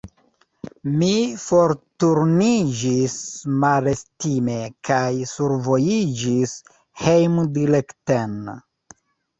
[1.01, 1.09] Mi
[1.41, 3.19] forturniĝis
[3.65, 4.57] malestime
[4.91, 6.61] kaj survojiĝis
[7.05, 8.39] hejmdirekten.